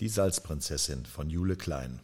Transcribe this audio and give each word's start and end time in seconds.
Die 0.00 0.08
Salzprinzessin 0.08 1.06
von 1.06 1.30
Jule 1.30 1.54
Klein 1.54 2.00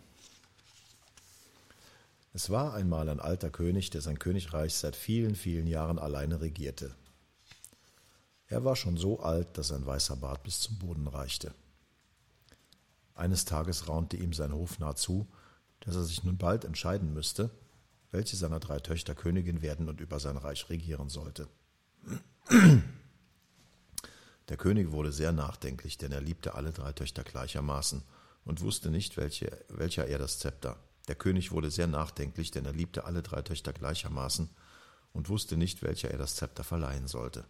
Es 2.32 2.48
war 2.48 2.72
einmal 2.74 3.08
ein 3.08 3.18
alter 3.18 3.50
König, 3.50 3.90
der 3.90 4.00
sein 4.00 4.20
Königreich 4.20 4.74
seit 4.74 4.94
vielen, 4.94 5.34
vielen 5.34 5.66
Jahren 5.66 5.98
alleine 5.98 6.40
regierte. 6.40 6.94
Er 8.46 8.64
war 8.64 8.76
schon 8.76 8.96
so 8.96 9.18
alt, 9.18 9.58
dass 9.58 9.68
sein 9.68 9.84
weißer 9.84 10.14
Bart 10.14 10.44
bis 10.44 10.60
zum 10.60 10.78
Boden 10.78 11.08
reichte. 11.08 11.52
Eines 13.16 13.44
Tages 13.44 13.88
raunte 13.88 14.16
ihm 14.16 14.34
sein 14.34 14.52
Hofnarr 14.52 14.94
zu, 14.94 15.26
dass 15.80 15.96
er 15.96 16.04
sich 16.04 16.22
nun 16.22 16.38
bald 16.38 16.64
entscheiden 16.64 17.12
müsste, 17.12 17.50
welche 18.12 18.36
seiner 18.36 18.60
drei 18.60 18.78
Töchter 18.78 19.16
Königin 19.16 19.62
werden 19.62 19.88
und 19.88 20.00
über 20.00 20.20
sein 20.20 20.36
Reich 20.36 20.70
regieren 20.70 21.08
sollte. 21.08 21.48
Der 24.50 24.56
König 24.56 24.90
wurde 24.90 25.12
sehr 25.12 25.30
nachdenklich, 25.30 25.96
denn 25.96 26.10
er 26.10 26.20
liebte 26.20 26.54
alle 26.56 26.72
drei 26.72 26.92
Töchter 26.92 27.22
gleichermaßen 27.22 28.02
und 28.44 28.60
wusste 28.62 28.90
nicht, 28.90 29.16
welche, 29.16 29.64
welcher 29.68 30.08
er 30.08 30.18
das 30.18 30.40
Zepter. 30.40 30.76
Der 31.06 31.14
König 31.14 31.52
wurde 31.52 31.70
sehr 31.70 31.86
nachdenklich, 31.86 32.50
denn 32.50 32.66
er 32.66 32.72
liebte 32.72 33.04
alle 33.04 33.22
drei 33.22 33.42
Töchter 33.42 33.72
gleichermaßen 33.72 34.50
und 35.12 35.28
wusste 35.28 35.56
nicht, 35.56 35.84
welcher 35.84 36.10
er 36.10 36.18
das 36.18 36.34
Zepter 36.34 36.64
verleihen 36.64 37.06
sollte. 37.06 37.46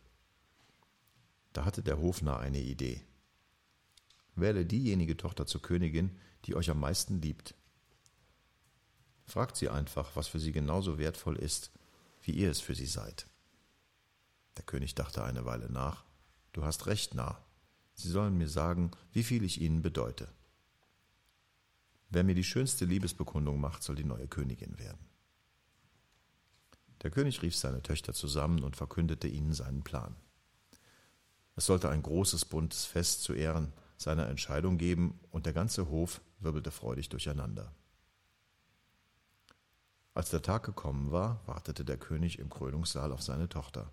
Da 1.54 1.64
hatte 1.64 1.82
der 1.82 1.98
Hofnarr 1.98 2.40
eine 2.40 2.60
Idee. 2.60 3.00
Wähle 4.34 4.66
diejenige 4.66 5.16
Tochter 5.16 5.46
zur 5.46 5.62
Königin, 5.62 6.18
die 6.44 6.54
euch 6.54 6.68
am 6.68 6.80
meisten 6.80 7.22
liebt. 7.22 7.54
Fragt 9.24 9.56
sie 9.56 9.70
einfach, 9.70 10.16
was 10.16 10.28
für 10.28 10.38
sie 10.38 10.52
genauso 10.52 10.98
wertvoll 10.98 11.36
ist, 11.36 11.70
wie 12.20 12.32
ihr 12.32 12.50
es 12.50 12.60
für 12.60 12.74
sie 12.74 12.86
seid. 12.86 13.26
Der 14.58 14.64
König 14.64 14.94
dachte 14.94 15.24
eine 15.24 15.46
Weile 15.46 15.72
nach 15.72 16.04
Du 16.52 16.64
hast 16.64 16.86
recht, 16.86 17.14
nah. 17.14 17.38
Sie 17.94 18.08
sollen 18.08 18.38
mir 18.38 18.48
sagen, 18.48 18.90
wie 19.12 19.22
viel 19.22 19.44
ich 19.44 19.60
ihnen 19.60 19.82
bedeute. 19.82 20.28
Wer 22.08 22.24
mir 22.24 22.34
die 22.34 22.44
schönste 22.44 22.84
Liebesbekundung 22.84 23.60
macht, 23.60 23.82
soll 23.82 23.96
die 23.96 24.04
neue 24.04 24.26
Königin 24.26 24.78
werden. 24.78 25.06
Der 27.02 27.10
König 27.10 27.42
rief 27.42 27.56
seine 27.56 27.82
Töchter 27.82 28.12
zusammen 28.12 28.62
und 28.62 28.76
verkündete 28.76 29.28
ihnen 29.28 29.52
seinen 29.52 29.82
Plan. 29.82 30.16
Es 31.56 31.66
sollte 31.66 31.88
ein 31.88 32.02
großes 32.02 32.46
buntes 32.46 32.84
Fest 32.84 33.22
zu 33.22 33.32
Ehren 33.32 33.72
seiner 33.96 34.28
Entscheidung 34.28 34.78
geben, 34.78 35.20
und 35.30 35.46
der 35.46 35.52
ganze 35.52 35.88
Hof 35.88 36.22
wirbelte 36.38 36.70
freudig 36.70 37.10
durcheinander. 37.10 37.72
Als 40.14 40.30
der 40.30 40.42
Tag 40.42 40.64
gekommen 40.64 41.12
war, 41.12 41.46
wartete 41.46 41.84
der 41.84 41.98
König 41.98 42.38
im 42.38 42.50
Krönungssaal 42.50 43.12
auf 43.12 43.22
seine 43.22 43.48
Tochter. 43.48 43.92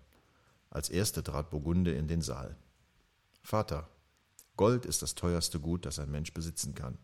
Als 0.70 0.90
erste 0.90 1.22
trat 1.22 1.50
Burgunde 1.50 1.92
in 1.92 2.08
den 2.08 2.22
Saal. 2.22 2.56
Vater, 3.42 3.88
Gold 4.56 4.84
ist 4.86 5.02
das 5.02 5.14
teuerste 5.14 5.60
Gut, 5.60 5.86
das 5.86 5.98
ein 5.98 6.10
Mensch 6.10 6.34
besitzen 6.34 6.74
kann. 6.74 6.98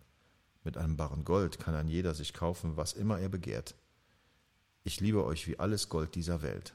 Mit 0.64 0.76
einem 0.76 0.96
Barren 0.96 1.24
Gold 1.24 1.58
kann 1.58 1.74
ein 1.74 1.88
jeder 1.88 2.14
sich 2.14 2.34
kaufen, 2.34 2.76
was 2.76 2.92
immer 2.92 3.20
er 3.20 3.28
begehrt. 3.28 3.74
Ich 4.82 5.00
liebe 5.00 5.24
euch 5.24 5.46
wie 5.46 5.58
alles 5.58 5.88
Gold 5.88 6.14
dieser 6.14 6.42
Welt. 6.42 6.74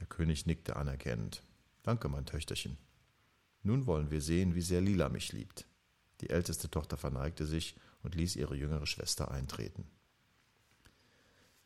Der 0.00 0.06
König 0.06 0.46
nickte 0.46 0.76
anerkennend. 0.76 1.42
Danke, 1.82 2.08
mein 2.08 2.26
Töchterchen. 2.26 2.78
Nun 3.62 3.86
wollen 3.86 4.10
wir 4.10 4.20
sehen, 4.20 4.54
wie 4.54 4.62
sehr 4.62 4.80
Lila 4.80 5.08
mich 5.08 5.32
liebt. 5.32 5.66
Die 6.20 6.30
älteste 6.30 6.70
Tochter 6.70 6.96
verneigte 6.96 7.46
sich 7.46 7.76
und 8.02 8.14
ließ 8.14 8.36
ihre 8.36 8.54
jüngere 8.54 8.86
Schwester 8.86 9.30
eintreten. 9.30 9.86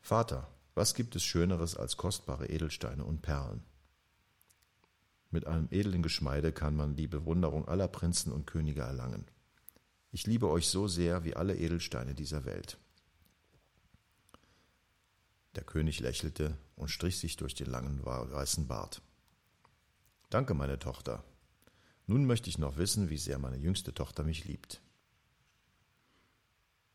Vater, 0.00 0.48
was 0.79 0.95
gibt 0.95 1.17
es 1.17 1.25
Schöneres 1.25 1.77
als 1.77 1.97
kostbare 1.97 2.47
Edelsteine 2.47 3.03
und 3.03 3.21
Perlen? 3.21 3.65
Mit 5.29 5.45
einem 5.45 5.67
edlen 5.73 6.05
Geschmeide 6.05 6.53
kann 6.53 6.77
man 6.77 6.95
die 6.95 7.09
Bewunderung 7.09 7.67
aller 7.67 7.89
Prinzen 7.89 8.31
und 8.31 8.47
Könige 8.47 8.83
erlangen. 8.83 9.27
Ich 10.12 10.29
liebe 10.29 10.49
euch 10.49 10.69
so 10.69 10.87
sehr 10.87 11.25
wie 11.25 11.34
alle 11.34 11.56
Edelsteine 11.56 12.15
dieser 12.15 12.45
Welt. 12.45 12.79
Der 15.56 15.65
König 15.65 15.99
lächelte 15.99 16.56
und 16.77 16.93
strich 16.93 17.19
sich 17.19 17.37
durch 17.37 17.56
den 17.56 17.67
langen 17.67 18.05
weißen 18.05 18.69
Bart. 18.69 19.03
Danke, 20.31 20.55
meine 20.55 20.78
Tochter. 20.78 21.25
Nun 22.06 22.25
möchte 22.25 22.50
ich 22.50 22.59
noch 22.59 22.77
wissen, 22.77 23.11
wie 23.11 23.19
sehr 23.19 23.41
meine 23.41 23.56
jüngste 23.56 23.93
Tochter 23.93 24.22
mich 24.22 24.44
liebt. 24.44 24.81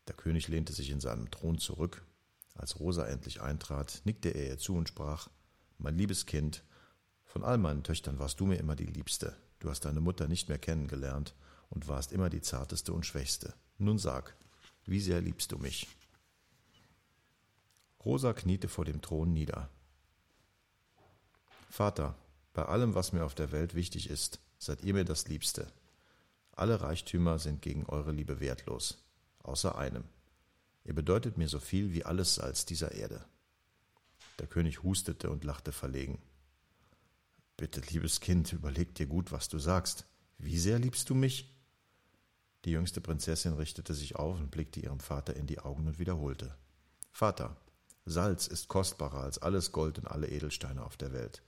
Der 0.08 0.14
König 0.14 0.48
lehnte 0.48 0.72
sich 0.72 0.88
in 0.88 1.00
seinem 1.00 1.30
Thron 1.30 1.58
zurück 1.58 2.02
als 2.54 2.80
Rosa 2.80 3.06
endlich 3.06 3.42
eintrat, 3.42 4.00
nickte 4.04 4.30
er 4.30 4.48
ihr 4.48 4.58
zu 4.58 4.74
und 4.74 4.88
sprach 4.88 5.28
Mein 5.78 5.96
liebes 5.96 6.26
Kind, 6.26 6.64
von 7.24 7.44
all 7.44 7.58
meinen 7.58 7.82
Töchtern 7.82 8.18
warst 8.18 8.38
du 8.40 8.46
mir 8.46 8.56
immer 8.56 8.76
die 8.76 8.86
Liebste. 8.86 9.36
Du 9.58 9.68
hast 9.68 9.84
deine 9.84 10.00
Mutter 10.00 10.28
nicht 10.28 10.48
mehr 10.48 10.58
kennengelernt 10.58 11.34
und 11.68 11.88
warst 11.88 12.12
immer 12.12 12.30
die 12.30 12.42
zarteste 12.42 12.92
und 12.92 13.06
schwächste. 13.06 13.54
Nun 13.78 13.98
sag, 13.98 14.36
wie 14.84 15.00
sehr 15.00 15.20
liebst 15.20 15.50
du 15.50 15.58
mich? 15.58 15.88
Rosa 18.04 18.32
kniete 18.34 18.68
vor 18.68 18.84
dem 18.84 19.00
Thron 19.00 19.32
nieder. 19.32 19.70
Vater, 21.70 22.14
bei 22.52 22.64
allem, 22.66 22.94
was 22.94 23.12
mir 23.12 23.24
auf 23.24 23.34
der 23.34 23.50
Welt 23.50 23.74
wichtig 23.74 24.08
ist, 24.08 24.38
seid 24.58 24.82
ihr 24.84 24.94
mir 24.94 25.04
das 25.04 25.26
Liebste. 25.26 25.66
Alle 26.52 26.80
Reichtümer 26.80 27.40
sind 27.40 27.62
gegen 27.62 27.84
eure 27.86 28.12
Liebe 28.12 28.38
wertlos, 28.38 29.02
außer 29.42 29.76
einem. 29.76 30.04
Ihr 30.84 30.94
bedeutet 30.94 31.38
mir 31.38 31.48
so 31.48 31.58
viel 31.58 31.92
wie 31.92 32.04
alles 32.04 32.36
Salz 32.36 32.66
dieser 32.66 32.92
Erde. 32.92 33.24
Der 34.38 34.46
König 34.46 34.82
hustete 34.82 35.30
und 35.30 35.44
lachte 35.44 35.72
verlegen. 35.72 36.20
Bitte, 37.56 37.80
liebes 37.80 38.20
Kind, 38.20 38.52
überleg 38.52 38.94
dir 38.94 39.06
gut, 39.06 39.32
was 39.32 39.48
du 39.48 39.58
sagst. 39.58 40.06
Wie 40.38 40.58
sehr 40.58 40.78
liebst 40.78 41.08
du 41.08 41.14
mich? 41.14 41.54
Die 42.64 42.70
jüngste 42.70 43.00
Prinzessin 43.00 43.54
richtete 43.54 43.94
sich 43.94 44.16
auf 44.16 44.38
und 44.38 44.50
blickte 44.50 44.80
ihrem 44.80 45.00
Vater 45.00 45.36
in 45.36 45.46
die 45.46 45.60
Augen 45.60 45.86
und 45.86 45.98
wiederholte. 45.98 46.56
Vater, 47.12 47.56
Salz 48.06 48.46
ist 48.46 48.68
kostbarer 48.68 49.20
als 49.20 49.38
alles 49.38 49.72
Gold 49.72 49.98
und 49.98 50.06
alle 50.06 50.28
Edelsteine 50.28 50.84
auf 50.84 50.96
der 50.96 51.12
Welt. 51.12 51.42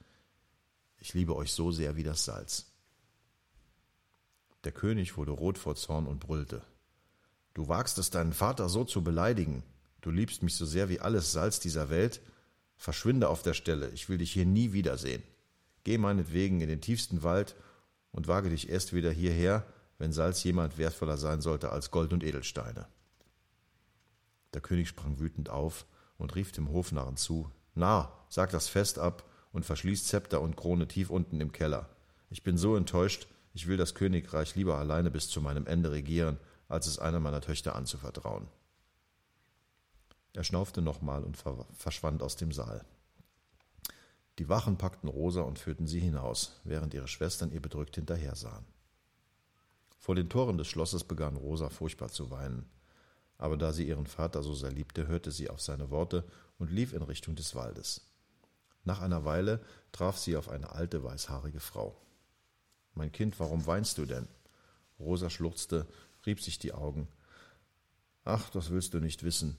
Ich 0.99 1.13
liebe 1.13 1.35
euch 1.35 1.53
so 1.53 1.71
sehr 1.73 1.97
wie 1.97 2.03
das 2.03 2.25
Salz. 2.25 2.73
Der 4.65 4.73
König 4.73 5.17
wurde 5.17 5.33
rot 5.33 5.59
vor 5.59 5.77
Zorn 5.77 6.07
und 6.07 6.21
brüllte. 6.21 6.63
Du 7.57 7.69
wagst 7.69 7.97
es, 7.97 8.11
deinen 8.11 8.35
Vater 8.35 8.69
so 8.69 8.85
zu 8.85 9.03
beleidigen. 9.03 9.63
Du 10.03 10.11
liebst 10.11 10.43
mich 10.43 10.57
so 10.57 10.67
sehr 10.67 10.91
wie 10.91 11.01
alles 11.01 11.33
Salz 11.33 11.59
dieser 11.59 11.89
Welt. 11.89 12.21
Verschwinde 12.77 13.31
auf 13.31 13.43
der 13.43 13.55
Stelle, 13.55 13.89
ich 13.95 14.11
will 14.11 14.19
dich 14.19 14.31
hier 14.31 14.45
nie 14.45 14.75
wiedersehen. 14.75 15.23
Geh 15.83 15.97
meinetwegen 15.97 16.61
in 16.61 16.69
den 16.69 16.83
tiefsten 16.83 17.23
Wald 17.23 17.57
und 18.13 18.29
wage 18.29 18.51
dich 18.51 18.69
erst 18.69 18.93
wieder 18.93 19.11
hierher, 19.11 19.65
wenn 19.97 20.13
Salz 20.13 20.45
jemand 20.45 20.77
wertvoller 20.77 21.17
sein 21.17 21.41
sollte 21.41 21.73
als 21.73 21.91
Gold 21.91 22.13
und 22.13 22.23
Edelsteine. 22.23 22.89
Der 24.53 24.61
König 24.61 24.89
sprang 24.89 25.19
wütend 25.19 25.49
auf 25.49 25.87
und 26.19 26.35
rief 26.35 26.53
dem 26.53 26.69
Hofnarren 26.69 27.17
zu 27.17 27.51
Na, 27.75 28.13
sag 28.29 28.51
das 28.51 28.69
Fest 28.69 28.99
ab 28.99 29.25
und 29.53 29.65
verschließ 29.65 30.05
Zepter 30.05 30.43
und 30.43 30.59
Krone 30.59 30.89
tief 30.89 31.09
unten 31.09 31.41
im 31.41 31.53
Keller. 31.53 31.89
Ich 32.29 32.43
bin 32.43 32.59
so 32.59 32.77
enttäuscht, 32.77 33.29
ich 33.55 33.67
will 33.67 33.79
das 33.79 33.95
Königreich 33.95 34.57
lieber 34.57 34.77
alleine 34.77 35.11
bis 35.11 35.31
zu 35.31 35.41
meinem 35.41 35.67
Ende 35.67 35.91
regieren, 35.91 36.39
als 36.69 36.87
es 36.87 36.99
einer 36.99 37.21
meiner 37.21 37.41
Töchter 37.41 37.77
anzuvertrauen. 37.77 38.49
Er 40.33 40.45
schnaufte 40.45 40.83
nochmal 40.83 41.25
und 41.25 41.37
verschwand 41.73 42.23
aus 42.23 42.37
dem 42.37 42.53
Saal. 42.53 42.85
Die 44.39 44.51
Wachen 44.51 44.77
packten 44.77 45.09
Rosa 45.09 45.41
und 45.41 45.59
führten 45.59 45.87
sie 45.87 46.01
hinaus, 46.01 46.61
während 46.65 46.93
ihre 46.93 47.09
Schwestern 47.09 47.51
ihr 47.53 47.63
bedrückt 47.63 47.95
hinterher 47.95 48.37
sahen. 48.37 48.67
Vor 49.99 50.15
den 50.15 50.29
Toren 50.29 50.59
des 50.59 50.69
Schlosses 50.69 51.05
begann 51.05 51.37
Rosa 51.37 51.71
furchtbar 51.71 52.11
zu 52.11 52.31
weinen, 52.31 52.69
aber 53.39 53.57
da 53.57 53.73
sie 53.73 53.89
ihren 53.89 54.07
Vater 54.07 54.43
so 54.43 54.55
sehr 54.55 54.71
liebte, 54.71 55.07
hörte 55.07 55.31
sie 55.31 55.49
auf 55.49 55.61
seine 55.61 55.91
Worte 55.91 56.25
und 56.59 56.71
lief 56.71 56.93
in 56.93 57.03
Richtung 57.03 57.35
des 57.35 57.55
Waldes. 57.55 58.03
Nach 58.85 59.01
einer 59.01 59.25
Weile 59.25 59.61
traf 59.91 60.19
sie 60.19 60.37
auf 60.37 60.49
eine 60.49 60.71
alte, 60.73 61.03
weißhaarige 61.03 61.61
Frau. 61.61 61.97
Mein 62.95 63.13
Kind, 63.13 63.41
warum 63.41 63.67
weinst 63.67 63.99
du 63.99 64.07
denn? 64.07 64.29
Rosa 64.99 65.29
schluchzte 65.29 65.87
rieb 66.27 66.41
sich 66.41 66.59
die 66.59 66.73
Augen. 66.73 67.09
Ach, 68.25 68.51
das 68.51 68.71
willst 68.71 68.95
du 68.95 69.01
nicht 69.01 69.23
wissen. 69.23 69.57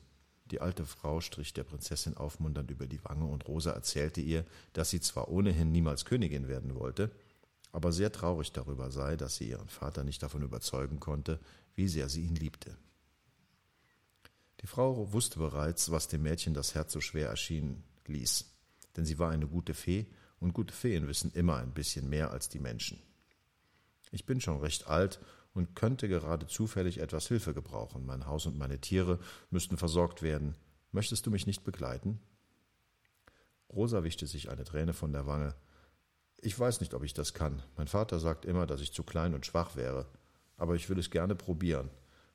Die 0.52 0.62
alte 0.62 0.86
Frau 0.86 1.19
strich 1.19 1.54
der 1.54 1.64
Prinzessin 1.64 2.16
aufmunternd 2.16 2.72
über 2.72 2.88
die 2.88 3.04
Wange, 3.04 3.25
und 3.25 3.48
Rosa 3.48 3.72
erzählte 3.72 4.22
ihr, 4.22 4.46
dass 4.74 4.90
sie 4.90 5.02
zwar 5.02 5.30
ohnehin 5.30 5.72
niemals 5.72 6.06
Königin 6.06 6.48
werden 6.48 6.75
wollte, 6.75 7.12
aber 7.72 7.92
sehr 7.92 8.12
traurig 8.12 8.54
darüber 8.54 8.92
sei, 8.92 9.18
dass 9.18 9.36
sie 9.36 9.50
ihren 9.50 9.68
Vater 9.68 10.04
nicht 10.04 10.24
davon 10.24 10.42
überzeugen 10.42 11.00
konnte, 11.00 11.40
wie 11.75 11.88
sehr 11.88 12.08
sie 12.10 12.24
ihn 12.24 12.36
liebte. 12.36 12.78
Die 14.62 14.68
Frau 14.68 15.12
wusste 15.12 15.40
bereits, 15.40 15.92
was 15.92 16.08
dem 16.08 16.24
Mädchen 16.24 16.54
das 16.54 16.75
Herz 16.75 16.94
so 16.94 17.02
schwer 17.02 17.30
erschienen 17.30 17.84
ließ, 18.08 18.46
denn 18.96 19.06
sie 19.06 19.20
war 19.20 19.31
eine 19.31 19.48
gute 19.48 19.74
Fee, 19.74 20.08
und 20.40 20.54
gute 20.54 20.74
Feen 20.74 21.08
wissen 21.08 21.31
immer 21.31 21.58
ein 21.58 21.74
bisschen 21.74 22.10
mehr 22.10 22.30
als 22.31 22.48
die 22.48 22.60
Menschen. 22.60 23.02
Ich 24.12 24.25
bin 24.25 24.40
schon 24.40 24.60
recht 24.60 24.88
alt 24.88 25.20
und 25.57 25.75
könnte 25.75 26.07
gerade 26.07 26.48
zufällig 26.48 27.00
etwas 27.00 27.27
Hilfe 27.27 27.54
gebrauchen. 27.54 28.06
Mein 28.06 28.27
Haus 28.27 28.45
und 28.45 28.57
meine 28.57 28.80
Tiere 28.80 29.19
müssten 29.50 29.77
versorgt 29.77 30.21
werden. 30.21 30.56
Möchtest 30.92 31.25
du 31.25 31.31
mich 31.31 31.48
nicht 31.48 31.63
begleiten? 31.63 32.19
Rosa 33.69 34.04
wischte 34.04 34.27
sich 34.27 34.50
eine 34.50 34.63
Träne 34.63 34.94
von 34.94 35.12
der 35.12 35.25
Wange. 35.25 35.56
Ich 36.39 36.57
weiß 36.57 36.80
nicht, 36.80 36.94
ob 36.94 37.04
ich 37.04 37.13
das 37.13 37.33
kann. 37.33 37.63
Mein 37.75 37.88
Vater 37.88 38.19
sagt 38.19 38.45
immer, 38.45 38.65
dass 38.65 38.81
ich 38.81 38.94
zu 38.94 39.04
klein 39.04 39.33
und 39.33 39.45
schwach 39.45 39.75
wäre. 39.75 40.06
aber 40.59 40.74
ich 40.74 40.89
will 40.89 40.98
es 40.98 41.12
gerne 41.12 41.36
probieren, 41.36 41.92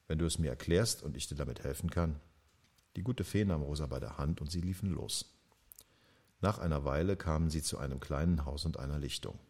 wenn 0.06 0.18
du 0.18 0.26
es 0.26 0.38
mir 0.38 0.48
erklärst 0.48 1.02
und 1.02 1.16
ich 1.16 1.26
dir 1.26 1.34
damit 1.34 1.64
helfen 1.64 1.90
kann. 1.90 2.20
Die 2.94 3.02
gute 3.02 3.24
Fee 3.24 3.44
nahm 3.44 3.62
Rosa 3.62 3.86
bei 3.86 3.98
der 3.98 4.16
Hand 4.16 4.40
und 4.40 4.48
sie 4.48 4.60
liefen 4.60 4.90
los. 4.90 5.34
Nach 6.40 6.58
einer 6.60 6.84
Weile 6.84 7.16
kamen 7.16 7.50
sie 7.50 7.62
zu 7.62 7.78
einem 7.78 7.98
kleinen 7.98 8.44
Haus 8.44 8.64
und 8.64 8.78
einer 8.78 9.00
Lichtung. 9.00 9.40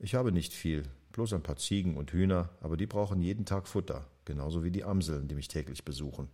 Ich 0.00 0.16
habe 0.16 0.32
nicht 0.32 0.52
viel, 0.52 0.84
bloß 1.18 1.32
ein 1.32 1.42
paar 1.42 1.56
Ziegen 1.56 1.96
und 1.96 2.12
Hühner, 2.12 2.48
aber 2.60 2.76
die 2.76 2.86
brauchen 2.86 3.20
jeden 3.20 3.44
Tag 3.44 3.66
Futter, 3.66 4.06
genauso 4.24 4.62
wie 4.62 4.70
die 4.70 4.84
Amseln, 4.84 5.26
die 5.26 5.34
mich 5.34 5.48
täglich 5.48 5.84
besuchen. 5.84 6.28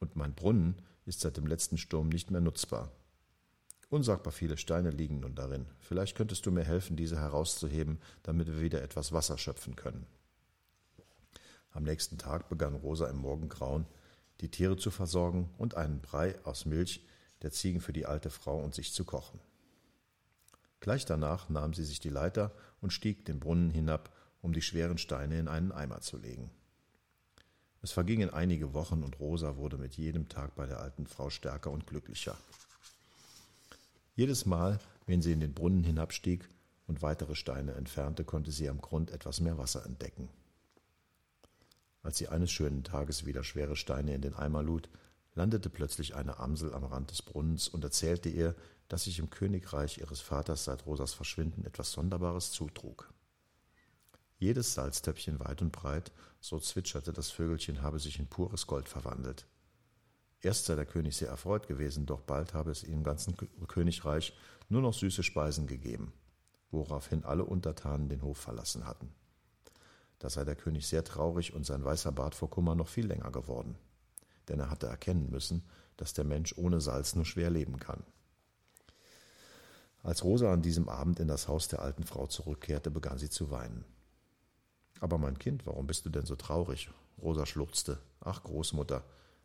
Und 0.00 0.16
mein 0.16 0.34
Brunnen 0.34 0.82
ist 1.06 1.20
seit 1.20 1.36
dem 1.36 1.46
letzten 1.46 1.78
Sturm 1.78 2.08
nicht 2.08 2.32
mehr 2.32 2.40
nutzbar. 2.40 2.90
Unsagbar 3.90 4.32
viele 4.32 4.56
Steine 4.56 4.90
liegen 4.90 5.20
nun 5.20 5.36
darin. 5.36 5.66
Vielleicht 5.78 6.16
könntest 6.16 6.44
du 6.44 6.50
mir 6.50 6.64
helfen, 6.64 6.96
diese 6.96 7.20
herauszuheben, 7.20 8.00
damit 8.24 8.48
wir 8.48 8.60
wieder 8.60 8.82
etwas 8.82 9.12
Wasser 9.12 9.38
schöpfen 9.38 9.76
können. 9.76 10.04
Am 11.70 11.84
nächsten 11.84 12.18
Tag 12.18 12.48
begann 12.48 12.74
Rosa 12.74 13.08
im 13.08 13.18
Morgengrauen, 13.18 13.86
die 14.40 14.50
Tiere 14.50 14.76
zu 14.76 14.90
versorgen 14.90 15.48
und 15.58 15.76
einen 15.76 16.00
Brei 16.00 16.34
aus 16.42 16.66
Milch 16.66 17.06
der 17.42 17.52
Ziegen 17.52 17.80
für 17.80 17.92
die 17.92 18.06
alte 18.06 18.30
Frau 18.30 18.58
und 18.58 18.74
sich 18.74 18.92
zu 18.92 19.04
kochen. 19.04 19.38
Gleich 20.82 21.04
danach 21.04 21.48
nahm 21.48 21.74
sie 21.74 21.84
sich 21.84 22.00
die 22.00 22.08
Leiter 22.08 22.50
und 22.80 22.92
stieg 22.92 23.24
den 23.24 23.38
Brunnen 23.38 23.70
hinab, 23.70 24.10
um 24.40 24.52
die 24.52 24.62
schweren 24.62 24.98
Steine 24.98 25.38
in 25.38 25.46
einen 25.46 25.70
Eimer 25.70 26.00
zu 26.00 26.16
legen. 26.18 26.50
Es 27.82 27.92
vergingen 27.92 28.30
einige 28.30 28.74
Wochen 28.74 29.04
und 29.04 29.20
Rosa 29.20 29.56
wurde 29.56 29.78
mit 29.78 29.96
jedem 29.96 30.28
Tag 30.28 30.56
bei 30.56 30.66
der 30.66 30.80
alten 30.80 31.06
Frau 31.06 31.30
stärker 31.30 31.70
und 31.70 31.86
glücklicher. 31.86 32.36
Jedes 34.16 34.44
Mal, 34.44 34.80
wenn 35.06 35.22
sie 35.22 35.30
in 35.30 35.38
den 35.38 35.54
Brunnen 35.54 35.84
hinabstieg 35.84 36.48
und 36.88 37.00
weitere 37.00 37.36
Steine 37.36 37.74
entfernte, 37.74 38.24
konnte 38.24 38.50
sie 38.50 38.68
am 38.68 38.80
Grund 38.80 39.12
etwas 39.12 39.40
mehr 39.40 39.58
Wasser 39.58 39.86
entdecken. 39.86 40.28
Als 42.02 42.18
sie 42.18 42.26
eines 42.26 42.50
schönen 42.50 42.82
Tages 42.82 43.24
wieder 43.24 43.44
schwere 43.44 43.76
Steine 43.76 44.14
in 44.16 44.20
den 44.20 44.34
Eimer 44.34 44.64
lud, 44.64 44.88
landete 45.34 45.70
plötzlich 45.70 46.14
eine 46.14 46.38
Amsel 46.38 46.74
am 46.74 46.84
Rand 46.84 47.10
des 47.10 47.22
Brunnens 47.22 47.68
und 47.68 47.84
erzählte 47.84 48.28
ihr, 48.28 48.54
dass 48.88 49.04
sich 49.04 49.18
im 49.18 49.30
Königreich 49.30 49.98
ihres 49.98 50.20
Vaters 50.20 50.64
seit 50.64 50.86
Rosas 50.86 51.14
Verschwinden 51.14 51.64
etwas 51.64 51.92
Sonderbares 51.92 52.52
zutrug. 52.52 53.12
Jedes 54.38 54.74
Salztöpfchen 54.74 55.40
weit 55.40 55.62
und 55.62 55.72
breit, 55.72 56.12
so 56.40 56.58
zwitscherte 56.58 57.12
das 57.12 57.30
Vögelchen, 57.30 57.80
habe 57.80 58.00
sich 58.00 58.18
in 58.18 58.26
pures 58.26 58.66
Gold 58.66 58.88
verwandelt. 58.88 59.46
Erst 60.40 60.66
sei 60.66 60.74
der 60.74 60.86
König 60.86 61.16
sehr 61.16 61.28
erfreut 61.28 61.68
gewesen, 61.68 62.04
doch 62.04 62.20
bald 62.20 62.52
habe 62.52 62.72
es 62.72 62.82
ihm 62.82 62.94
im 62.94 63.04
ganzen 63.04 63.36
Königreich 63.68 64.36
nur 64.68 64.82
noch 64.82 64.92
süße 64.92 65.22
Speisen 65.22 65.68
gegeben, 65.68 66.12
woraufhin 66.72 67.24
alle 67.24 67.44
Untertanen 67.44 68.08
den 68.08 68.22
Hof 68.22 68.38
verlassen 68.38 68.84
hatten. 68.84 69.14
Da 70.18 70.28
sei 70.28 70.44
der 70.44 70.56
König 70.56 70.88
sehr 70.88 71.04
traurig 71.04 71.54
und 71.54 71.64
sein 71.64 71.84
weißer 71.84 72.10
Bart 72.10 72.34
vor 72.34 72.50
Kummer 72.50 72.74
noch 72.74 72.88
viel 72.88 73.06
länger 73.06 73.30
geworden, 73.30 73.78
denn 74.48 74.60
er 74.60 74.70
hatte 74.70 74.86
erkennen 74.86 75.30
müssen, 75.30 75.62
dass 75.96 76.12
der 76.14 76.24
Mensch 76.24 76.54
ohne 76.56 76.80
Salz 76.80 77.14
nur 77.14 77.24
schwer 77.24 77.50
leben 77.50 77.78
kann. 77.78 78.02
Als 80.02 80.24
Rosa 80.24 80.52
an 80.52 80.62
diesem 80.62 80.88
Abend 80.88 81.20
in 81.20 81.28
das 81.28 81.46
Haus 81.46 81.68
der 81.68 81.80
alten 81.80 82.02
Frau 82.02 82.26
zurückkehrte, 82.26 82.90
begann 82.90 83.18
sie 83.18 83.30
zu 83.30 83.50
weinen. 83.50 83.84
Aber 85.00 85.18
mein 85.18 85.38
Kind, 85.38 85.66
warum 85.66 85.86
bist 85.86 86.04
du 86.04 86.10
denn 86.10 86.26
so 86.26 86.34
traurig? 86.34 86.90
Rosa 87.20 87.46
schluchzte. 87.46 87.98
Ach, 88.20 88.42
Großmutter, 88.42 89.04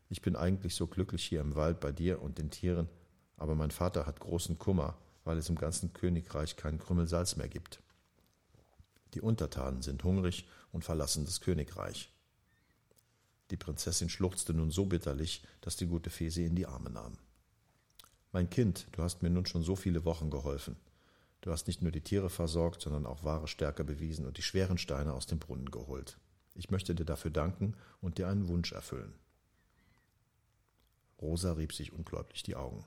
ich 0.09 0.21
bin 0.21 0.35
eigentlich 0.35 0.75
so 0.75 0.87
glücklich 0.87 1.23
hier 1.23 1.41
im 1.41 1.55
Wald 1.55 1.79
bei 1.79 1.91
dir 1.91 2.21
und 2.21 2.37
den 2.37 2.49
Tieren, 2.49 2.89
aber 3.37 3.55
mein 3.55 3.71
Vater 3.71 4.05
hat 4.05 4.19
großen 4.19 4.57
Kummer, 4.57 4.97
weil 5.25 5.37
es 5.37 5.49
im 5.49 5.57
ganzen 5.57 5.93
Königreich 5.93 6.55
keinen 6.55 6.79
Krümmel 6.79 7.07
Salz 7.07 7.35
mehr 7.35 7.49
gibt. 7.49 7.81
Die 9.13 9.21
Untertanen 9.21 9.81
sind 9.81 10.03
hungrig 10.03 10.47
und 10.71 10.83
verlassen 10.83 11.25
das 11.25 11.41
Königreich. 11.41 12.11
Die 13.51 13.57
Prinzessin 13.57 14.09
schluchzte 14.09 14.53
nun 14.53 14.71
so 14.71 14.85
bitterlich, 14.85 15.43
dass 15.61 15.77
die 15.77 15.87
gute 15.87 16.09
Fee 16.09 16.29
sie 16.29 16.45
in 16.45 16.55
die 16.55 16.67
Arme 16.67 16.89
nahm. 16.89 17.17
Mein 18.31 18.49
Kind, 18.49 18.87
du 18.91 19.03
hast 19.03 19.23
mir 19.23 19.29
nun 19.29 19.45
schon 19.45 19.63
so 19.63 19.75
viele 19.75 20.05
Wochen 20.05 20.29
geholfen. 20.29 20.75
Du 21.41 21.51
hast 21.51 21.67
nicht 21.67 21.81
nur 21.81 21.91
die 21.91 22.01
Tiere 22.01 22.29
versorgt, 22.29 22.81
sondern 22.81 23.05
auch 23.05 23.23
wahre 23.23 23.47
Stärke 23.47 23.83
bewiesen 23.83 24.25
und 24.25 24.37
die 24.37 24.41
schweren 24.41 24.77
Steine 24.77 25.13
aus 25.13 25.27
dem 25.27 25.39
Brunnen 25.39 25.71
geholt. 25.71 26.17
Ich 26.55 26.71
möchte 26.71 26.93
dir 26.93 27.05
dafür 27.05 27.31
danken 27.31 27.75
und 28.01 28.17
dir 28.17 28.27
einen 28.27 28.47
Wunsch 28.47 28.71
erfüllen. 28.71 29.13
Rosa 31.21 31.53
rieb 31.53 31.73
sich 31.73 31.93
ungläubig 31.93 32.43
die 32.43 32.55
Augen. 32.55 32.85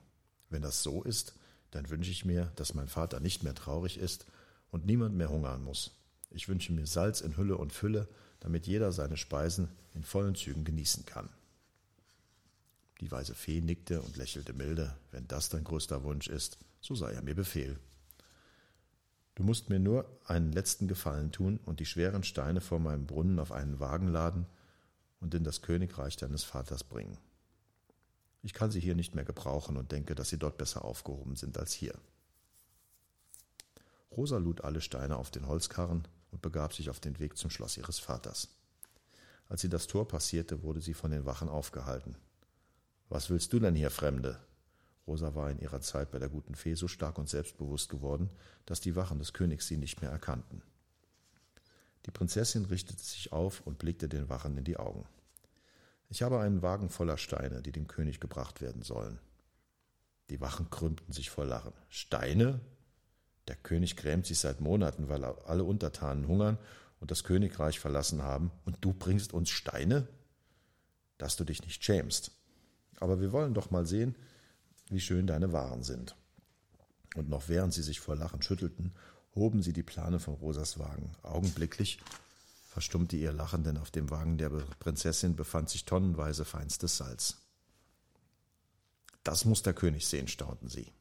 Wenn 0.51 0.63
das 0.63 0.83
so 0.83 1.03
ist, 1.03 1.35
dann 1.71 1.89
wünsche 1.89 2.11
ich 2.11 2.25
mir, 2.25 2.53
dass 2.57 2.75
mein 2.75 2.89
Vater 2.89 3.21
nicht 3.21 3.43
mehr 3.43 3.55
traurig 3.55 3.99
ist 3.99 4.27
und 4.71 4.87
niemand 4.87 5.15
mehr 5.15 5.31
hungern 5.31 5.63
muss. 5.63 5.97
Ich 6.31 6.49
wünsche 6.49 6.73
mir 6.73 6.87
Salz 6.87 7.21
in 7.21 7.37
Hülle 7.37 7.57
und 7.57 7.73
Fülle, 7.73 8.09
damit 8.41 8.67
jeder 8.67 8.93
seine 8.93 9.17
Speisen 9.17 9.69
in 9.95 10.03
vollen 10.03 10.35
Zügen 10.35 10.65
genießen 10.65 11.07
kann. 11.07 11.29
Die 13.01 13.11
weise 13.11 13.35
Fee 13.35 13.61
nickte 13.61 14.03
und 14.03 14.17
lächelte 14.17 14.53
milde. 14.53 14.95
Wenn 15.11 15.27
das 15.27 15.49
dein 15.49 15.65
größter 15.65 16.05
Wunsch 16.05 16.29
ist, 16.29 16.59
so 16.81 16.95
sei 16.95 17.13
er 17.13 17.23
mir 17.23 17.35
Befehl. 17.35 17.79
Du 19.35 19.43
musst 19.43 19.71
mir 19.71 19.79
nur 19.79 20.05
einen 20.27 20.53
letzten 20.53 20.87
Gefallen 20.87 21.33
tun 21.33 21.61
und 21.65 21.81
die 21.81 21.87
schweren 21.87 22.25
Steine 22.25 22.61
vor 22.61 22.79
meinem 22.79 23.07
Brunnen 23.07 23.39
auf 23.39 23.53
einen 23.53 23.81
Wagen 23.81 24.09
laden 24.09 24.47
und 25.21 25.35
in 25.35 25.45
das 25.45 25.63
Königreich 25.63 26.17
deines 26.17 26.45
Vaters 26.45 26.85
bringen. 26.85 27.17
Ich 28.43 28.53
kann 28.55 28.71
sie 28.71 28.81
hier 28.81 28.95
nicht 28.95 29.15
mehr 29.15 29.25
gebrauchen 29.25 29.77
und 29.77 29.93
denke, 29.93 30.15
dass 30.15 30.29
sie 30.29 30.39
dort 30.39 30.59
besser 30.59 30.85
aufgehoben 30.85 31.37
sind 31.37 31.59
als 31.59 31.73
hier. 31.73 31.95
Rosa 34.11 34.39
lud 34.39 34.63
alle 34.63 34.81
Steine 34.81 35.17
auf 35.17 35.31
den 35.31 35.47
Holzkarren 35.47 36.07
und 36.31 36.43
begab 36.43 36.73
sich 36.73 36.91
auf 36.91 37.01
den 37.01 37.19
Weg 37.19 37.37
zum 37.37 37.51
Schloss 37.51 37.77
ihres 37.77 37.99
Vaters. 37.99 38.49
Als 39.49 39.61
sie 39.63 39.69
das 39.69 39.87
Tor 39.87 40.07
passierte, 40.07 40.63
wurde 40.63 40.81
sie 40.81 40.95
von 40.95 41.11
den 41.11 41.27
Wachen 41.27 41.49
aufgehalten. 41.49 42.17
Was 43.09 43.31
willst 43.31 43.53
du 43.53 43.59
denn 43.59 43.75
hier, 43.75 43.91
Fremde? 43.91 44.39
Rosa 45.07 45.35
war 45.35 45.51
in 45.51 45.59
ihrer 45.59 45.81
Zeit 45.81 46.13
bei 46.13 46.21
der 46.21 46.29
guten 46.29 46.55
Fee 46.55 46.75
so 46.75 46.87
stark 46.87 47.19
und 47.19 47.29
selbstbewusst 47.29 47.89
geworden, 47.89 48.31
dass 48.65 48.81
die 48.81 48.95
Wachen 48.95 49.19
des 49.19 49.33
Königs 49.33 49.67
sie 49.67 49.77
nicht 49.77 50.01
mehr 50.01 50.11
erkannten. 50.11 50.63
Die 52.07 52.13
Prinzessin 52.13 52.65
richtete 52.67 53.03
sich 53.03 53.33
auf 53.33 53.61
und 53.67 53.79
blickte 53.79 54.09
den 54.09 54.29
Wachen 54.29 54.57
in 54.57 54.65
die 54.65 54.77
Augen. 54.77 55.07
Ich 56.09 56.23
habe 56.23 56.41
einen 56.41 56.63
Wagen 56.63 56.89
voller 56.89 57.19
Steine, 57.19 57.63
die 57.63 57.73
dem 57.73 57.89
König 57.89 58.21
gebracht 58.21 58.61
werden 58.61 58.83
sollen. 58.83 59.19
Die 60.31 60.41
Wachen 60.41 60.71
krümmten 60.71 61.13
sich 61.13 61.31
vor 61.31 61.45
Lachen. 61.45 61.73
Steine? 61.89 62.61
Der 63.51 63.57
König 63.57 63.97
grämt 63.97 64.27
sich 64.27 64.39
seit 64.39 64.61
Monaten, 64.61 65.09
weil 65.09 65.25
alle 65.25 65.65
Untertanen 65.65 66.29
hungern 66.29 66.57
und 67.01 67.11
das 67.11 67.25
Königreich 67.25 67.81
verlassen 67.81 68.23
haben, 68.23 68.53
und 68.65 68.77
du 68.81 68.93
bringst 68.93 69.35
uns 69.35 69.51
Steine? 69.51 70.07
Dass 71.19 71.35
du 71.35 71.43
dich 71.43 71.61
nicht 71.65 71.83
schämst. 71.83 72.31
Aber 73.01 73.21
wir 73.21 73.33
wollen 73.33 73.53
doch 73.53 73.73
mal 73.73 73.87
sehen, 73.87 74.15
wie 74.89 75.01
schön 75.01 75.27
deine 75.27 75.53
Waren 75.53 75.83
sind. 75.83 76.15
Und 77.17 77.29
noch 77.29 77.49
während 77.49 77.75
sie 77.75 77.83
sich 77.83 77.99
vor 77.99 78.15
Lachen 78.15 78.41
schüttelten, 78.41 78.93
hoben 79.35 79.65
sie 79.65 79.73
die 79.73 79.83
Plane 79.83 80.21
von 80.21 80.35
Rosas 80.35 80.79
Wagen. 80.79 81.11
Augenblicklich 81.25 81.99
verstummte 82.69 83.17
ihr 83.17 83.33
Lachen, 83.33 83.65
denn 83.65 83.79
auf 83.79 83.91
dem 83.91 84.11
Wagen 84.11 84.39
der 84.39 84.51
Prinzessin 84.79 85.35
befand 85.35 85.71
sich 85.71 85.87
tonnenweise 85.87 86.45
feinstes 86.45 86.99
Salz. 86.99 87.39
Das 89.25 89.45
muss 89.45 89.65
der 89.65 89.75
König 89.75 90.07
sehen, 90.07 90.29
staunten 90.29 90.69
sie. 90.69 90.93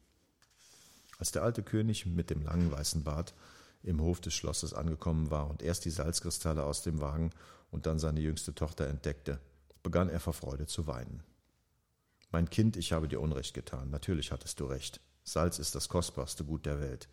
Als 1.20 1.32
der 1.32 1.42
alte 1.42 1.62
König 1.62 2.06
mit 2.06 2.30
dem 2.30 2.42
langen 2.42 2.72
weißen 2.72 3.04
Bart 3.04 3.34
im 3.82 4.00
Hof 4.00 4.22
des 4.22 4.32
Schlosses 4.32 4.72
angekommen 4.72 5.30
war 5.30 5.50
und 5.50 5.62
erst 5.62 5.84
die 5.84 5.90
Salzkristalle 5.90 6.64
aus 6.64 6.82
dem 6.82 7.02
Wagen 7.02 7.30
und 7.70 7.84
dann 7.84 7.98
seine 7.98 8.20
jüngste 8.20 8.54
Tochter 8.54 8.88
entdeckte, 8.88 9.38
begann 9.82 10.08
er 10.08 10.18
vor 10.18 10.32
Freude 10.32 10.66
zu 10.66 10.86
weinen. 10.86 11.22
Mein 12.30 12.48
Kind, 12.48 12.78
ich 12.78 12.92
habe 12.92 13.06
dir 13.06 13.20
Unrecht 13.20 13.52
getan. 13.52 13.90
Natürlich 13.90 14.32
hattest 14.32 14.60
du 14.60 14.64
recht. 14.64 15.02
Salz 15.22 15.58
ist 15.58 15.74
das 15.74 15.90
kostbarste 15.90 16.42
Gut 16.42 16.64
der 16.64 16.80
Welt. 16.80 17.10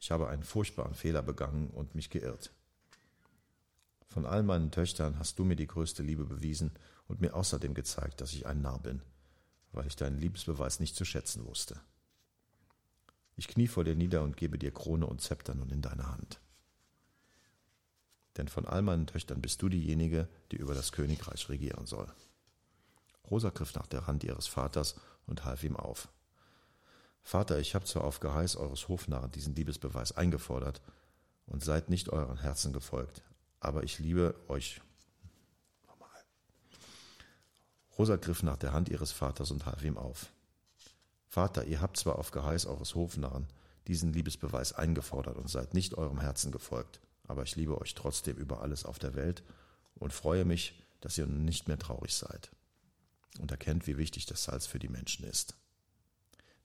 Ich 0.00 0.10
habe 0.10 0.28
einen 0.28 0.42
furchtbaren 0.42 0.94
Fehler 0.94 1.22
begangen 1.22 1.70
und 1.70 1.94
mich 1.94 2.10
geirrt. 2.10 2.52
Von 4.08 4.26
all 4.26 4.42
meinen 4.42 4.72
Töchtern 4.72 5.20
hast 5.20 5.38
du 5.38 5.44
mir 5.44 5.56
die 5.56 5.68
größte 5.68 6.02
Liebe 6.02 6.24
bewiesen 6.24 6.72
und 7.06 7.20
mir 7.20 7.34
außerdem 7.34 7.74
gezeigt, 7.74 8.20
dass 8.20 8.32
ich 8.32 8.46
ein 8.46 8.62
Narr 8.62 8.80
bin, 8.80 9.00
weil 9.70 9.86
ich 9.86 9.94
deinen 9.94 10.18
Liebesbeweis 10.18 10.80
nicht 10.80 10.96
zu 10.96 11.04
schätzen 11.04 11.46
wusste. 11.46 11.80
Ich 13.36 13.48
knie 13.48 13.66
vor 13.66 13.84
dir 13.84 13.96
nieder 13.96 14.22
und 14.22 14.36
gebe 14.36 14.58
dir 14.58 14.72
Krone 14.72 15.06
und 15.06 15.20
Zepter 15.20 15.54
nun 15.54 15.70
in 15.70 15.82
deine 15.82 16.10
Hand. 16.10 16.40
Denn 18.36 18.48
von 18.48 18.66
all 18.66 18.82
meinen 18.82 19.06
Töchtern 19.06 19.40
bist 19.40 19.62
du 19.62 19.68
diejenige, 19.68 20.28
die 20.50 20.56
über 20.56 20.74
das 20.74 20.92
Königreich 20.92 21.48
regieren 21.48 21.86
soll. 21.86 22.12
Rosa 23.30 23.50
griff 23.50 23.74
nach 23.74 23.86
der 23.86 24.06
Hand 24.06 24.24
ihres 24.24 24.46
Vaters 24.46 24.96
und 25.26 25.44
half 25.44 25.64
ihm 25.64 25.76
auf. 25.76 26.08
Vater, 27.22 27.58
ich 27.58 27.74
habe 27.74 27.86
zwar 27.86 28.04
auf 28.04 28.20
Geheiß 28.20 28.56
eures 28.56 28.88
Hofnarren 28.88 29.30
diesen 29.30 29.54
Liebesbeweis 29.54 30.12
eingefordert 30.12 30.82
und 31.46 31.64
seid 31.64 31.88
nicht 31.88 32.10
euren 32.10 32.38
Herzen 32.38 32.72
gefolgt, 32.72 33.22
aber 33.60 33.82
ich 33.82 33.98
liebe 33.98 34.34
euch. 34.48 34.82
Nochmal. 35.86 36.24
Rosa 37.98 38.16
griff 38.16 38.42
nach 38.42 38.58
der 38.58 38.72
Hand 38.72 38.90
ihres 38.90 39.12
Vaters 39.12 39.50
und 39.50 39.64
half 39.64 39.82
ihm 39.84 39.96
auf. 39.96 40.32
Vater, 41.34 41.64
ihr 41.64 41.80
habt 41.80 41.96
zwar 41.96 42.20
auf 42.20 42.30
Geheiß 42.30 42.66
eures 42.66 42.94
Hofnarren 42.94 43.48
diesen 43.88 44.12
Liebesbeweis 44.12 44.72
eingefordert 44.72 45.36
und 45.36 45.50
seid 45.50 45.74
nicht 45.74 45.94
eurem 45.94 46.20
Herzen 46.20 46.52
gefolgt, 46.52 47.00
aber 47.26 47.42
ich 47.42 47.56
liebe 47.56 47.80
euch 47.80 47.96
trotzdem 47.96 48.36
über 48.36 48.62
alles 48.62 48.84
auf 48.84 49.00
der 49.00 49.16
Welt 49.16 49.42
und 49.96 50.12
freue 50.12 50.44
mich, 50.44 50.80
dass 51.00 51.18
ihr 51.18 51.26
nun 51.26 51.44
nicht 51.44 51.66
mehr 51.66 51.76
traurig 51.76 52.14
seid 52.14 52.52
und 53.40 53.50
erkennt, 53.50 53.88
wie 53.88 53.98
wichtig 53.98 54.26
das 54.26 54.44
Salz 54.44 54.66
für 54.66 54.78
die 54.78 54.88
Menschen 54.88 55.24
ist. 55.24 55.56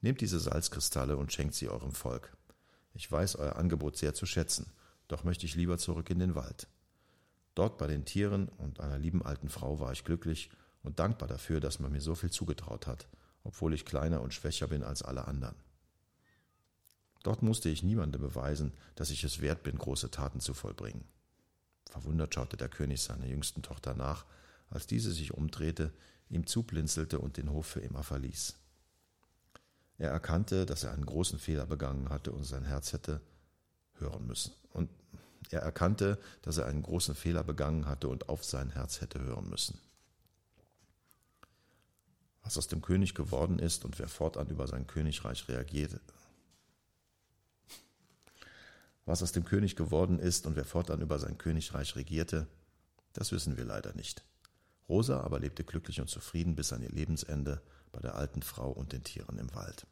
Nehmt 0.02 0.22
diese 0.22 0.40
Salzkristalle 0.40 1.18
und 1.18 1.34
schenkt 1.34 1.56
sie 1.56 1.68
eurem 1.68 1.94
Volk. 1.94 2.38
Ich 2.94 3.12
weiß 3.12 3.38
euer 3.38 3.56
Angebot 3.56 3.98
sehr 3.98 4.14
zu 4.14 4.28
schätzen, 4.28 4.72
doch 5.08 5.24
möchte 5.24 5.48
ich 5.48 5.56
lieber 5.56 5.80
zurück 5.80 6.12
in 6.12 6.20
den 6.20 6.36
Wald. 6.36 6.68
Dort 7.56 7.80
bei 7.80 7.88
den 7.88 8.06
Tieren 8.06 8.50
und 8.50 8.82
einer 8.82 9.00
lieben 9.00 9.26
alten 9.26 9.50
Frau 9.50 9.80
war 9.80 9.94
ich 9.94 10.04
glücklich 10.04 10.52
und 10.84 11.00
dankbar 11.00 11.28
dafür, 11.28 11.60
dass 11.60 11.80
man 11.80 11.92
mir 11.92 12.02
so 12.02 12.14
viel 12.14 12.30
zugetraut 12.30 12.86
hat, 12.86 13.08
obwohl 13.50 13.74
ich 13.74 13.84
kleiner 13.84 14.22
und 14.22 14.32
schwächer 14.32 14.68
bin 14.68 14.84
als 14.84 15.02
alle 15.02 15.28
anderen. 15.28 15.56
Dort 17.24 17.42
musste 17.42 17.68
ich 17.68 17.82
niemandem 17.82 18.22
beweisen, 18.22 18.74
dass 18.94 19.10
ich 19.10 19.24
es 19.24 19.42
wert 19.42 19.64
bin, 19.64 19.76
große 19.76 20.12
Taten 20.12 20.40
zu 20.40 20.54
vollbringen. 20.54 21.04
Verwundert 21.90 22.36
schaute 22.36 22.58
der 22.58 22.70
König 22.70 23.02
seiner 23.02 23.26
jüngsten 23.26 23.64
Tochter 23.64 23.96
nach, 23.96 24.26
als 24.70 24.86
diese 24.86 25.12
sich 25.12 25.34
umdrehte, 25.34 25.92
ihm 26.30 26.46
zublinzelte 26.46 27.18
und 27.18 27.38
den 27.38 27.50
Hof 27.50 27.66
für 27.66 27.80
immer 27.80 28.04
verließ. 28.04 28.56
Er 29.98 30.12
erkannte, 30.12 30.68
dass 30.68 30.84
er 30.84 30.92
einen 30.92 31.08
großen 31.08 31.40
Fehler 31.40 31.66
begangen 31.66 32.10
hatte 32.10 32.32
und 32.32 32.44
sein 32.44 32.66
Herz 32.66 32.94
hätte 32.94 33.20
hören 33.96 34.28
müssen. 34.28 34.54
Und 34.74 34.92
er 35.50 35.64
erkannte, 35.64 36.20
dass 36.44 36.60
er 36.60 36.68
einen 36.68 36.84
großen 36.84 37.16
Fehler 37.16 37.44
begangen 37.44 37.88
hatte 37.88 38.10
und 38.10 38.30
auf 38.30 38.46
sein 38.46 38.70
Herz 38.70 39.02
hätte 39.02 39.20
hören 39.20 39.50
müssen. 39.50 39.80
Was 42.44 42.58
aus 42.58 42.68
dem 42.68 42.82
König 42.82 43.14
geworden 43.14 43.60
ist 43.60 43.86
und 43.86 44.00
wer 44.00 44.08
fortan 44.08 44.48
über 44.48 44.68
sein 44.68 44.88
Königreich 44.88 45.48
reagierte, 45.48 46.00
was 49.06 49.24
aus 49.24 49.32
dem 49.32 49.44
König 49.44 49.76
geworden 49.76 50.20
ist 50.20 50.46
und 50.46 50.56
wer 50.56 50.66
fortan 50.66 51.02
über 51.02 51.18
sein 51.18 51.38
Königreich 51.38 51.96
regierte, 51.96 52.48
das 53.14 53.32
wissen 53.32 53.58
wir 53.58 53.66
leider 53.66 53.94
nicht. 53.96 54.24
Rosa 54.88 55.22
aber 55.22 55.40
lebte 55.40 55.64
glücklich 55.64 56.00
und 56.00 56.10
zufrieden 56.10 56.56
bis 56.56 56.74
an 56.74 56.84
ihr 56.84 56.90
Lebensende 56.90 57.62
bei 57.92 58.00
der 58.02 58.16
alten 58.16 58.44
Frau 58.44 58.70
und 58.72 58.94
den 58.94 59.04
Tieren 59.04 59.40
im 59.40 59.54
Wald. 59.56 59.88